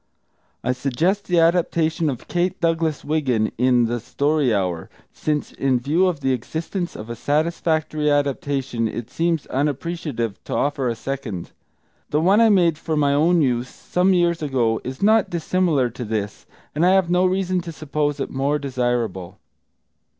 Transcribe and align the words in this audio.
I 0.63 0.71
suggest 0.71 1.25
the 1.27 1.39
adaptation 1.39 2.09
of 2.09 2.27
Kate 2.27 2.59
Douglas 2.59 3.05
Wiggin, 3.05 3.51
in 3.59 3.85
The 3.85 3.99
Story 3.99 4.51
Hour, 4.51 4.89
since 5.13 5.51
in 5.51 5.79
view 5.79 6.07
of 6.07 6.21
the 6.21 6.33
existence 6.33 6.95
of 6.95 7.07
a 7.07 7.15
satisfactory 7.15 8.09
adaptation 8.09 8.87
it 8.87 9.11
seems 9.11 9.45
unappreciative 9.45 10.43
to 10.45 10.55
offer 10.55 10.89
a 10.89 10.95
second. 10.95 11.51
The 12.09 12.19
one 12.19 12.41
I 12.41 12.49
made 12.49 12.79
for 12.79 12.97
my 12.97 13.13
own 13.13 13.43
use 13.43 13.69
some 13.69 14.11
years 14.15 14.41
ago 14.41 14.81
is 14.83 15.03
not 15.03 15.29
dissimilar 15.29 15.91
to 15.91 16.03
this, 16.03 16.47
and 16.73 16.83
I 16.83 16.93
have 16.93 17.11
no 17.11 17.27
reason 17.27 17.61
to 17.61 17.71
suppose 17.71 18.19
it 18.19 18.31
more 18.31 18.57
desirable. 18.57 19.37